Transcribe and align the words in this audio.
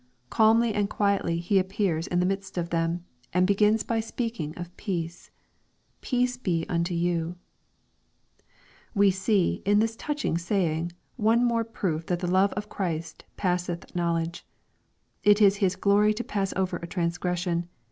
Calmly 0.31 0.73
and 0.73 0.89
quietly 0.89 1.37
He 1.37 1.59
appears 1.59 2.07
in 2.07 2.19
the 2.19 2.25
midst 2.25 2.57
of 2.57 2.71
them, 2.71 3.05
and 3.33 3.45
begins 3.45 3.83
by 3.83 3.99
speaking 3.99 4.51
of 4.57 4.75
peace." 4.75 5.29
Peace 6.01 6.37
be 6.37 6.65
unto 6.67 6.95
you 6.95 7.35
1" 8.93 8.95
We 8.95 9.11
see, 9.11 9.61
in 9.63 9.77
this 9.77 9.95
touching 9.95 10.39
saying, 10.39 10.93
one 11.17 11.45
more 11.45 11.63
proof 11.63 12.07
that 12.07 12.17
the 12.17 12.25
love 12.25 12.51
of 12.53 12.67
Christ 12.67 13.25
"passeth 13.37 13.93
knowledge/' 13.93 14.41
It 15.23 15.39
is 15.39 15.57
His 15.57 15.75
glory 15.75 16.15
to 16.15 16.23
pass 16.23 16.51
over 16.55 16.77
a 16.77 16.87
transgression. 16.87 17.69